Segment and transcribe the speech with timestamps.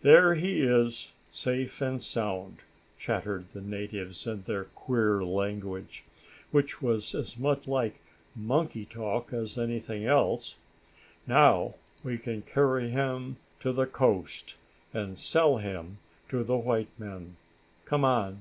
[0.00, 2.60] "There he is, safe and sound!"
[2.98, 6.04] chattered the natives, in their queer language,
[6.50, 8.00] which was as much like
[8.34, 10.56] monkey talk as anything else.
[11.26, 14.56] "Now we can carry him to the coast,
[14.94, 15.98] and sell him
[16.30, 17.36] to the white men.
[17.84, 18.40] Come on."